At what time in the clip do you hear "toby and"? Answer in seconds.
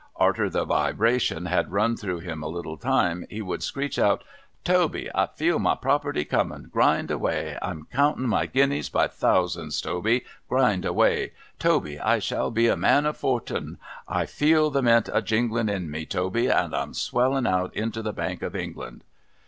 16.07-16.75